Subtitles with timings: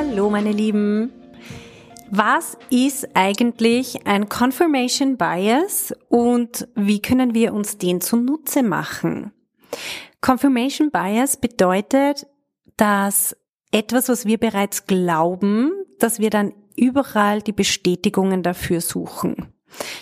[0.00, 1.10] Hallo meine Lieben.
[2.08, 9.32] Was ist eigentlich ein Confirmation Bias und wie können wir uns den zunutze machen?
[10.20, 12.28] Confirmation Bias bedeutet,
[12.76, 13.36] dass
[13.72, 19.52] etwas, was wir bereits glauben, dass wir dann überall die Bestätigungen dafür suchen.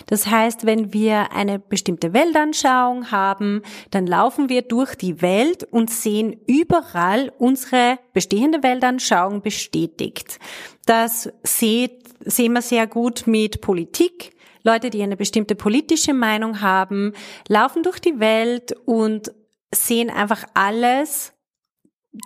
[0.07, 5.89] Das heißt, wenn wir eine bestimmte Weltanschauung haben, dann laufen wir durch die Welt und
[5.89, 10.39] sehen überall unsere bestehende Weltanschauung bestätigt.
[10.85, 14.35] Das sehen wir sehr gut mit Politik.
[14.63, 17.13] Leute, die eine bestimmte politische Meinung haben,
[17.47, 19.31] laufen durch die Welt und
[19.73, 21.33] sehen einfach alles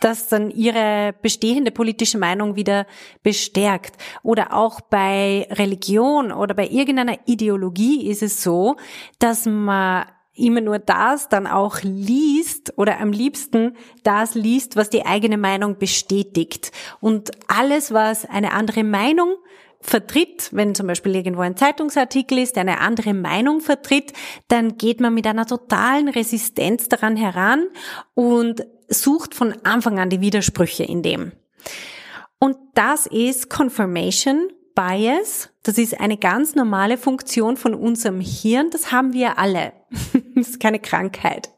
[0.01, 2.85] das dann ihre bestehende politische Meinung wieder
[3.23, 3.97] bestärkt.
[4.23, 8.75] Oder auch bei Religion oder bei irgendeiner Ideologie ist es so,
[9.19, 15.05] dass man immer nur das dann auch liest oder am liebsten das liest, was die
[15.05, 16.71] eigene Meinung bestätigt.
[17.01, 19.35] Und alles, was eine andere Meinung
[19.81, 24.13] vertritt, wenn zum Beispiel irgendwo ein Zeitungsartikel ist, der eine andere Meinung vertritt,
[24.47, 27.67] dann geht man mit einer totalen Resistenz daran heran
[28.13, 31.31] und sucht von Anfang an die Widersprüche in dem.
[32.39, 35.49] Und das ist Confirmation Bias.
[35.63, 38.69] Das ist eine ganz normale Funktion von unserem Hirn.
[38.71, 39.73] Das haben wir alle.
[40.35, 41.51] das ist keine Krankheit,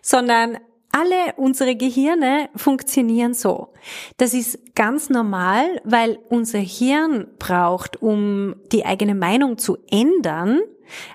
[0.00, 0.58] sondern
[0.92, 3.72] alle unsere Gehirne funktionieren so.
[4.18, 10.60] Das ist ganz normal, weil unser Hirn braucht, um die eigene Meinung zu ändern,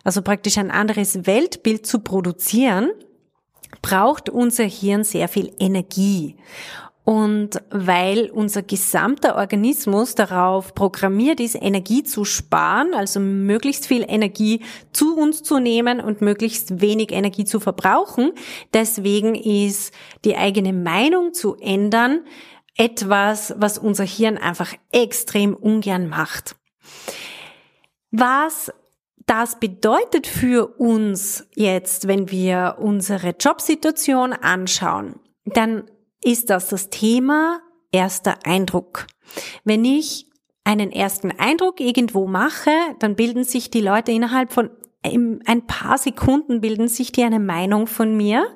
[0.03, 2.89] also praktisch ein anderes Weltbild zu produzieren,
[3.81, 6.35] braucht unser Hirn sehr viel Energie.
[7.03, 14.61] Und weil unser gesamter Organismus darauf programmiert ist, Energie zu sparen, also möglichst viel Energie
[14.91, 18.33] zu uns zu nehmen und möglichst wenig Energie zu verbrauchen,
[18.73, 19.93] deswegen ist
[20.25, 22.25] die eigene Meinung zu ändern
[22.75, 26.57] etwas, was unser Hirn einfach extrem ungern macht.
[28.11, 28.69] Was
[29.27, 35.83] das bedeutet für uns jetzt, wenn wir unsere Jobsituation anschauen, dann
[36.23, 37.59] ist das das Thema
[37.91, 39.05] erster Eindruck.
[39.65, 40.27] Wenn ich
[40.63, 44.71] einen ersten Eindruck irgendwo mache, dann bilden sich die Leute innerhalb von
[45.03, 48.47] ein paar Sekunden bilden sich die eine Meinung von mir.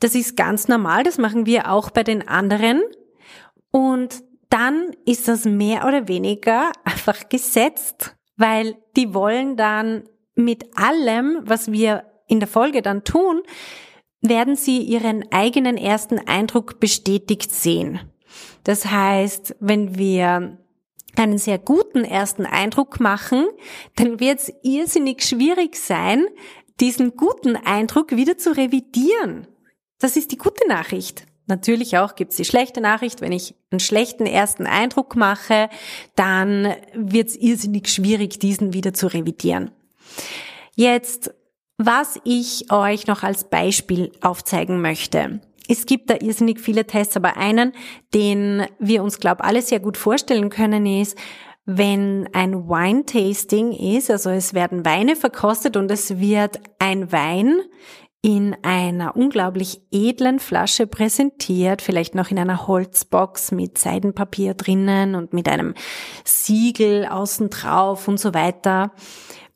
[0.00, 2.80] Das ist ganz normal, das machen wir auch bei den anderen.
[3.70, 10.02] Und dann ist das mehr oder weniger einfach gesetzt weil die wollen dann
[10.34, 13.42] mit allem, was wir in der Folge dann tun,
[14.20, 18.00] werden sie ihren eigenen ersten Eindruck bestätigt sehen.
[18.64, 20.58] Das heißt, wenn wir
[21.16, 23.46] einen sehr guten ersten Eindruck machen,
[23.94, 26.26] dann wird es irrsinnig schwierig sein,
[26.80, 29.46] diesen guten Eindruck wieder zu revidieren.
[30.00, 31.26] Das ist die gute Nachricht.
[31.46, 35.68] Natürlich auch gibt's die schlechte Nachricht, wenn ich einen schlechten ersten Eindruck mache,
[36.14, 39.70] dann wird's irrsinnig schwierig, diesen wieder zu revidieren.
[40.74, 41.34] Jetzt,
[41.78, 45.40] was ich euch noch als Beispiel aufzeigen möchte.
[45.68, 47.72] Es gibt da irrsinnig viele Tests, aber einen,
[48.14, 51.16] den wir uns, glaube alle sehr gut vorstellen können, ist,
[51.64, 57.60] wenn ein Wine-Tasting ist, also es werden Weine verkostet und es wird ein Wein
[58.22, 65.32] in einer unglaublich edlen Flasche präsentiert, vielleicht noch in einer Holzbox mit Seidenpapier drinnen und
[65.32, 65.74] mit einem
[66.24, 68.92] Siegel außen drauf und so weiter.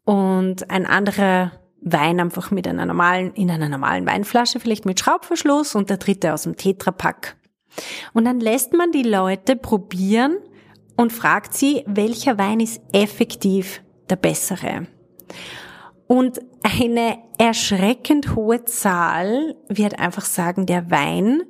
[0.04, 5.77] Und ein anderer Wein einfach mit einer normalen, in einer normalen Weinflasche, vielleicht mit Schraubverschluss
[5.77, 7.37] und der dritte aus dem Tetrapack.
[8.15, 10.39] Und dann lässt man die Leute probieren
[10.97, 14.89] und fragt sie, welcher Wein ist effektiv der bessere.
[16.07, 21.43] Und eine erschreckend hohe Zahl wird einfach sagen, der Wein,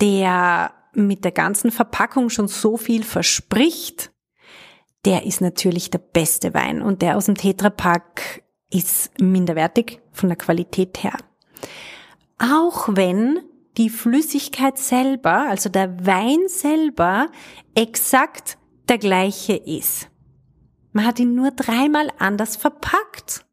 [0.00, 4.10] der mit der ganzen Verpackung schon so viel verspricht,
[5.04, 10.36] der ist natürlich der beste Wein und der aus dem Tetrapack ist minderwertig von der
[10.36, 11.16] Qualität her.
[12.38, 13.40] Auch wenn
[13.76, 17.28] die Flüssigkeit selber, also der Wein selber,
[17.74, 18.58] exakt
[18.88, 20.08] der gleiche ist.
[20.92, 23.46] Man hat ihn nur dreimal anders verpackt.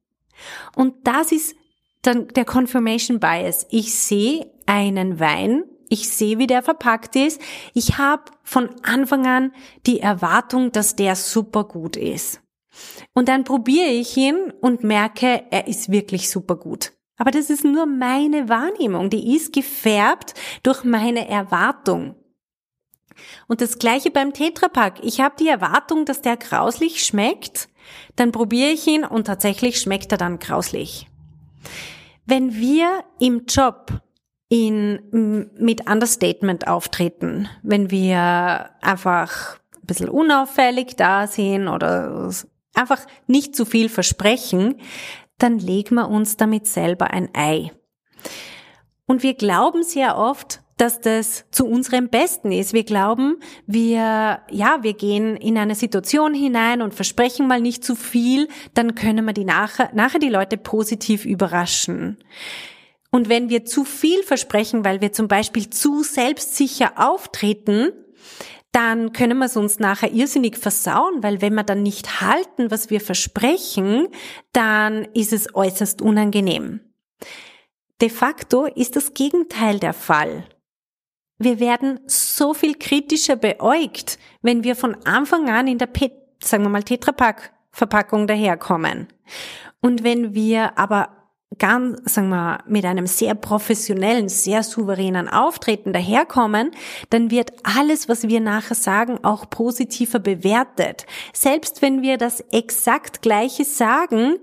[0.76, 1.56] Und das ist
[2.02, 3.68] dann der Confirmation Bias.
[3.70, 7.42] Ich sehe einen Wein ich sehe, wie der verpackt ist.
[7.74, 9.54] Ich habe von Anfang an
[9.86, 12.42] die Erwartung, dass der super gut ist.
[13.14, 16.94] Und dann probiere ich ihn und merke, er ist wirklich super gut.
[17.18, 22.16] Aber das ist nur meine Wahrnehmung, die ist gefärbt durch meine Erwartung.
[23.48, 25.00] Und das gleiche beim Tetrapack.
[25.04, 27.70] Ich habe die Erwartung, dass der grauslich schmeckt,
[28.16, 31.08] dann probiere ich ihn und tatsächlich schmeckt er dann grauslich.
[32.26, 34.02] Wenn wir im Job
[34.50, 42.32] in, mit Understatement auftreten, wenn wir einfach ein bisschen unauffällig da sind oder
[42.74, 44.76] einfach nicht zu viel versprechen,
[45.38, 47.72] dann legen wir uns damit selber ein Ei.
[49.06, 52.74] Und wir glauben sehr oft, dass das zu unserem Besten ist.
[52.74, 57.96] Wir glauben, wir, ja, wir gehen in eine Situation hinein und versprechen mal nicht zu
[57.96, 62.18] viel, dann können wir die nachher, nachher die Leute positiv überraschen.
[63.12, 67.92] Und wenn wir zu viel versprechen, weil wir zum Beispiel zu selbstsicher auftreten,
[68.72, 72.92] dann können wir es uns nachher irrsinnig versauen, weil wenn wir dann nicht halten, was
[72.92, 74.08] wir versprechen,
[74.54, 76.82] dann ist es äußerst unangenehm.
[78.02, 80.44] De facto ist das Gegenteil der Fall.
[81.40, 86.64] Wir werden so viel kritischer beäugt, wenn wir von Anfang an in der, Pet sagen
[86.64, 89.08] wir mal, Tetrapack-Verpackung daherkommen.
[89.82, 91.10] Und wenn wir aber
[91.58, 96.72] ganz, sagen wir, mit einem sehr professionellen, sehr souveränen Auftreten daherkommen,
[97.10, 101.06] dann wird alles, was wir nachher sagen, auch positiver bewertet.
[101.34, 104.38] Selbst wenn wir das exakt gleiche sagen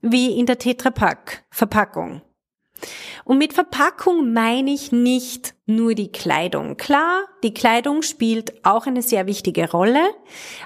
[0.00, 2.22] wie in der Tetrapack-Verpackung.
[3.24, 6.76] Und mit Verpackung meine ich nicht nur die Kleidung.
[6.76, 10.02] Klar, die Kleidung spielt auch eine sehr wichtige Rolle,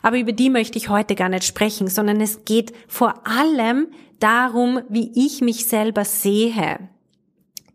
[0.02, 3.88] aber über die möchte ich heute gar nicht sprechen, sondern es geht vor allem
[4.20, 6.88] darum, wie ich mich selber sehe.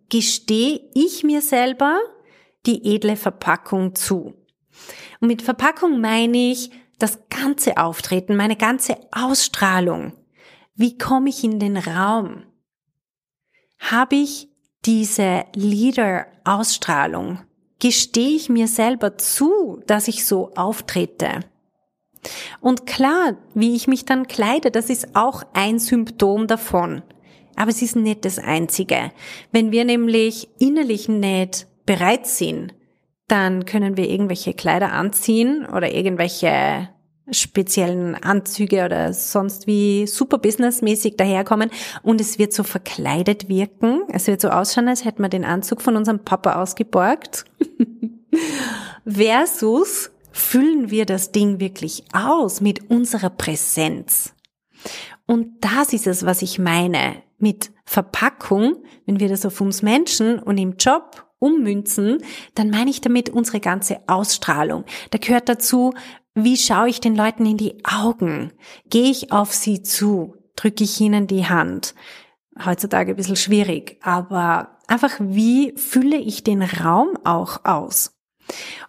[0.10, 2.00] Gestehe ich mir selber
[2.66, 4.34] die edle Verpackung zu?
[5.20, 10.14] Und mit Verpackung meine ich das ganze Auftreten, meine ganze Ausstrahlung.
[10.76, 12.44] Wie komme ich in den Raum?
[13.80, 14.50] Habe ich
[14.86, 17.40] diese Leader-Ausstrahlung?
[17.80, 21.42] Gestehe ich mir selber zu, dass ich so auftrete?
[22.60, 27.04] Und klar, wie ich mich dann kleide, das ist auch ein Symptom davon.
[27.56, 29.12] Aber es ist nicht das einzige.
[29.52, 32.74] Wenn wir nämlich innerlich nicht bereit sind,
[33.28, 36.90] dann können wir irgendwelche Kleider anziehen oder irgendwelche
[37.32, 41.70] speziellen Anzüge oder sonst wie super businessmäßig daherkommen
[42.04, 44.04] und es wird so verkleidet wirken.
[44.10, 47.46] Es wird so ausschauen, als hätten wir den Anzug von unserem Papa ausgeborgt.
[49.06, 54.34] Versus füllen wir das Ding wirklich aus mit unserer Präsenz.
[55.26, 60.40] Und das ist es, was ich meine mit Verpackung, wenn wir das auf uns Menschen
[60.40, 62.20] und im Job ummünzen,
[62.56, 64.86] dann meine ich damit unsere ganze Ausstrahlung.
[65.12, 65.94] Da gehört dazu,
[66.44, 68.54] wie schaue ich den Leuten in die Augen?
[68.90, 70.36] Gehe ich auf sie zu?
[70.56, 71.96] Drücke ich ihnen die Hand?
[72.64, 78.16] Heutzutage ein bisschen schwierig, aber einfach wie fülle ich den Raum auch aus?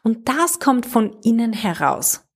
[0.03, 2.28] Und das kommt von innen heraus.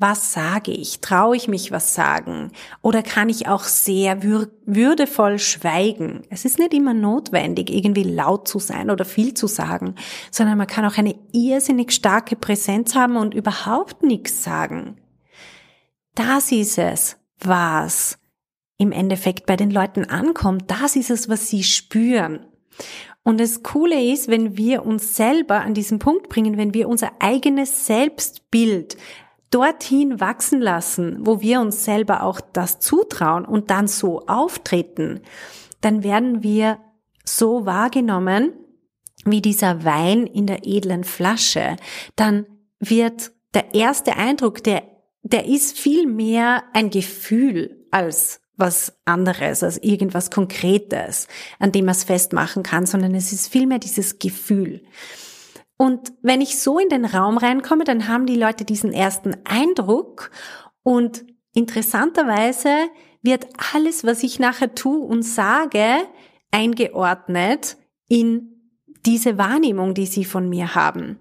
[0.00, 1.00] Was sage ich?
[1.00, 2.52] Traue ich mich was sagen?
[2.82, 6.22] Oder kann ich auch sehr wür würdevoll schweigen?
[6.30, 9.96] Es ist nicht immer notwendig, irgendwie laut zu sein oder viel zu sagen,
[10.30, 14.98] sondern man kann auch eine irrsinnig starke Präsenz haben und überhaupt nichts sagen.
[16.14, 18.18] Das ist es, was
[18.76, 20.70] im Endeffekt bei den Leuten ankommt.
[20.70, 22.46] Das ist es, was sie spüren.
[23.24, 27.10] Und das Coole ist, wenn wir uns selber an diesen Punkt bringen, wenn wir unser
[27.18, 28.96] eigenes Selbstbild
[29.50, 35.20] dorthin wachsen lassen, wo wir uns selber auch das zutrauen und dann so auftreten,
[35.80, 36.78] dann werden wir
[37.24, 38.52] so wahrgenommen
[39.24, 41.76] wie dieser Wein in der edlen Flasche.
[42.16, 42.46] Dann
[42.78, 44.82] wird der erste Eindruck, der,
[45.22, 51.28] der ist viel mehr ein Gefühl als was anderes, als irgendwas Konkretes,
[51.58, 54.82] an dem man es festmachen kann, sondern es ist vielmehr dieses Gefühl.
[55.78, 60.30] Und wenn ich so in den Raum reinkomme, dann haben die Leute diesen ersten Eindruck
[60.82, 62.68] und interessanterweise
[63.22, 65.84] wird alles, was ich nachher tue und sage,
[66.50, 67.76] eingeordnet
[68.08, 68.74] in
[69.06, 71.18] diese Wahrnehmung, die sie von mir haben.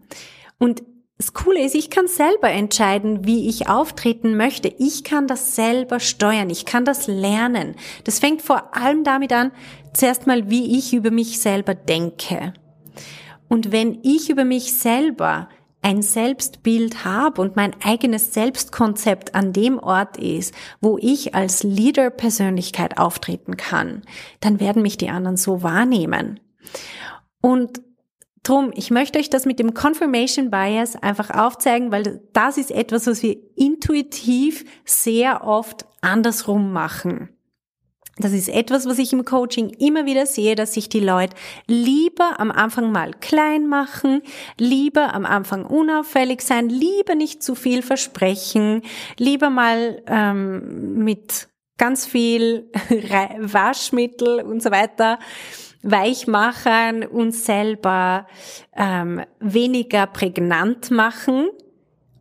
[0.57, 0.83] Und
[1.17, 4.67] das Coole ist, ich kann selber entscheiden, wie ich auftreten möchte.
[4.77, 6.49] Ich kann das selber steuern.
[6.49, 7.75] Ich kann das lernen.
[8.03, 9.51] Das fängt vor allem damit an,
[9.93, 12.53] zuerst mal, wie ich über mich selber denke.
[13.47, 15.49] Und wenn ich über mich selber
[15.81, 22.97] ein Selbstbild habe und mein eigenes Selbstkonzept an dem Ort ist, wo ich als Leader-Persönlichkeit
[22.97, 24.01] auftreten kann,
[24.41, 26.39] dann werden mich die anderen so wahrnehmen.
[27.41, 27.81] Und
[28.47, 33.05] Drum, ich möchte euch das mit dem Confirmation Bias einfach aufzeigen, weil das ist etwas,
[33.05, 37.37] was wir intuitiv sehr oft andersrum machen.
[38.19, 41.36] Das ist etwas, was ich im Coaching immer wieder sehe, dass sich die Leute
[41.67, 44.21] lieber am Anfang mal klein machen,
[44.57, 48.81] lieber am Anfang unauffällig sein, lieber nicht zu viel versprechen,
[49.17, 51.47] lieber mal ähm, mit
[51.77, 52.71] ganz viel
[53.39, 55.19] Waschmittel und so weiter
[55.83, 58.27] weich machen, uns selber
[58.75, 61.50] ähm, weniger prägnant machen,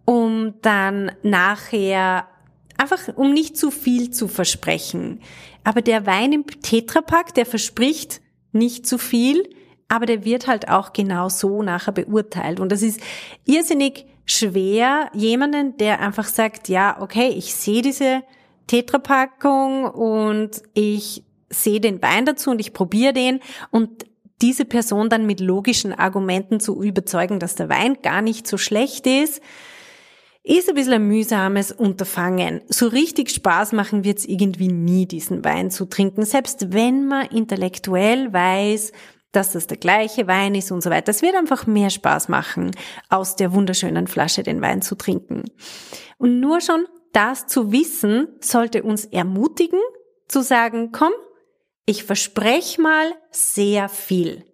[0.04, 2.28] um dann nachher
[2.76, 5.20] einfach, um nicht zu viel zu versprechen.
[5.66, 8.20] Aber der Wein im Tetrapack, der verspricht
[8.52, 9.50] nicht zu viel,
[9.88, 12.60] aber der wird halt auch genau so nachher beurteilt.
[12.60, 13.00] Und das ist
[13.46, 18.22] irrsinnig schwer, jemanden, der einfach sagt, ja, okay, ich sehe diese
[18.68, 23.40] Tetrapackung und ich sehe den Wein dazu und ich probiere den
[23.72, 24.06] und
[24.42, 29.08] diese Person dann mit logischen Argumenten zu überzeugen, dass der Wein gar nicht so schlecht
[29.08, 29.42] ist,
[30.46, 32.60] ist ein bisschen ein mühsames Unterfangen.
[32.68, 37.26] So richtig Spaß machen wird es irgendwie nie, diesen Wein zu trinken, selbst wenn man
[37.26, 38.92] intellektuell weiß,
[39.32, 41.10] dass das der gleiche Wein ist und so weiter.
[41.10, 42.70] Es wird einfach mehr Spaß machen,
[43.08, 45.42] aus der wunderschönen Flasche den Wein zu trinken.
[46.16, 49.80] Und nur schon das zu wissen, sollte uns ermutigen,
[50.28, 51.12] zu sagen, komm,
[51.86, 54.44] ich verspreche mal sehr viel.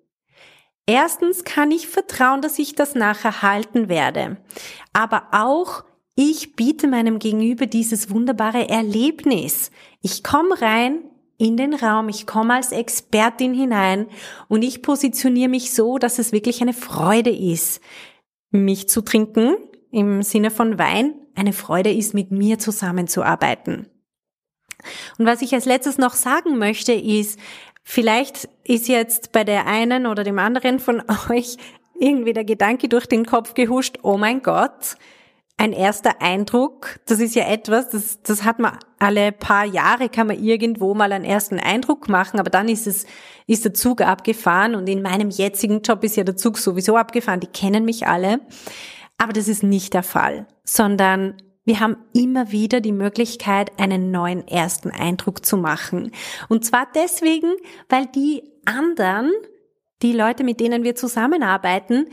[0.86, 4.36] Erstens kann ich vertrauen, dass ich das nachher halten werde.
[4.92, 5.84] Aber auch
[6.14, 9.70] ich biete meinem Gegenüber dieses wunderbare Erlebnis.
[10.02, 10.98] Ich komme rein
[11.38, 14.06] in den Raum, ich komme als Expertin hinein
[14.48, 17.80] und ich positioniere mich so, dass es wirklich eine Freude ist,
[18.50, 19.56] mich zu trinken,
[19.90, 23.88] im Sinne von Wein, eine Freude ist, mit mir zusammenzuarbeiten.
[25.18, 27.38] Und was ich als letztes noch sagen möchte, ist,
[27.82, 31.56] vielleicht ist jetzt bei der einen oder dem anderen von euch
[31.98, 34.96] irgendwie der Gedanke durch den Kopf gehuscht, oh mein Gott,
[35.56, 40.26] ein erster Eindruck, das ist ja etwas, das, das hat man alle paar Jahre, kann
[40.26, 43.06] man irgendwo mal einen ersten Eindruck machen, aber dann ist es,
[43.46, 47.38] ist der Zug abgefahren und in meinem jetzigen Job ist ja der Zug sowieso abgefahren,
[47.38, 48.40] die kennen mich alle.
[49.18, 54.47] Aber das ist nicht der Fall, sondern wir haben immer wieder die Möglichkeit, einen neuen
[54.49, 56.11] ersten Eindruck zu machen.
[56.49, 57.52] Und zwar deswegen,
[57.88, 59.31] weil die anderen,
[60.02, 62.07] die Leute, mit denen wir zusammenarbeiten,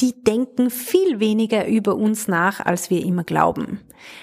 [0.00, 3.80] die denken viel weniger über uns nach, als wir immer glauben.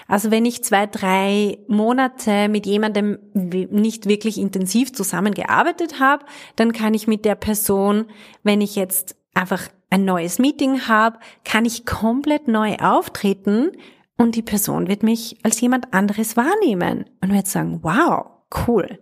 [0.07, 6.93] Also wenn ich zwei, drei Monate mit jemandem nicht wirklich intensiv zusammengearbeitet habe, dann kann
[6.93, 8.05] ich mit der Person,
[8.41, 13.71] wenn ich jetzt einfach ein neues Meeting habe, kann ich komplett neu auftreten
[14.17, 18.27] und die Person wird mich als jemand anderes wahrnehmen und wird sagen, wow,
[18.67, 18.99] cool.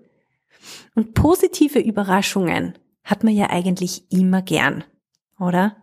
[0.95, 4.83] Und positive Überraschungen hat man ja eigentlich immer gern,
[5.39, 5.75] oder?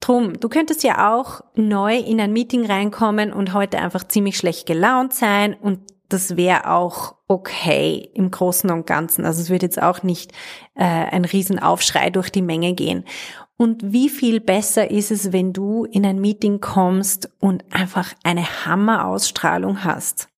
[0.00, 4.66] Drum, du könntest ja auch neu in ein Meeting reinkommen und heute einfach ziemlich schlecht
[4.66, 9.24] gelaunt sein und das wäre auch okay im Großen und Ganzen.
[9.24, 10.32] Also es wird jetzt auch nicht
[10.74, 13.04] äh, ein Riesenaufschrei durch die Menge gehen.
[13.56, 18.66] Und wie viel besser ist es, wenn du in ein Meeting kommst und einfach eine
[18.66, 20.28] Hammerausstrahlung hast?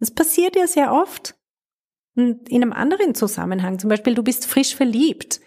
[0.00, 1.34] Das passiert ja sehr oft.
[2.16, 5.40] Und in einem anderen Zusammenhang, zum Beispiel du bist frisch verliebt,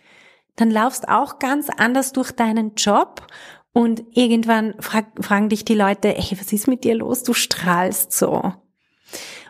[0.55, 3.27] dann laufst auch ganz anders durch deinen Job
[3.71, 7.21] und irgendwann frag, fragen dich die Leute, hey, was ist mit dir los?
[7.23, 8.53] Du strahlst so.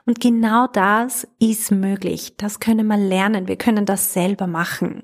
[0.06, 2.36] Und genau das ist möglich.
[2.38, 3.48] Das können wir lernen.
[3.48, 5.04] Wir können das selber machen.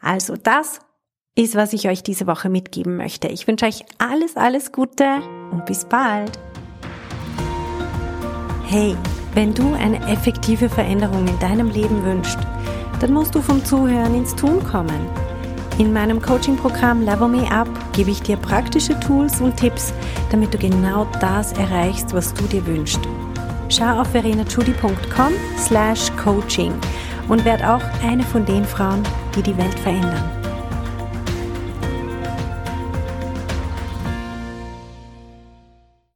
[0.00, 0.80] Also das
[1.38, 3.28] ist, was ich euch diese Woche mitgeben möchte.
[3.28, 5.04] Ich wünsche euch alles, alles Gute
[5.52, 6.38] und bis bald.
[8.66, 8.96] Hey,
[9.34, 12.38] wenn du eine effektive Veränderung in deinem Leben wünschst,
[13.00, 15.06] dann musst du vom Zuhören ins Tun kommen.
[15.78, 19.92] In meinem Coaching-Programm Level Me Up gebe ich dir praktische Tools und Tipps,
[20.32, 23.00] damit du genau das erreichst, was du dir wünschst.
[23.68, 26.72] Schau auf verenachudi.com slash coaching
[27.28, 29.04] und werd auch eine von den Frauen,
[29.36, 30.37] die die Welt verändern.